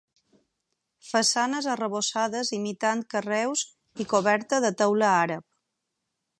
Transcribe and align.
Façanes 1.09 1.67
arrebossades 1.73 2.51
imitant 2.59 3.05
carreus 3.13 3.65
i 4.05 4.09
coberta 4.15 4.63
de 4.67 4.75
teula 4.83 5.15
àrab. 5.23 5.49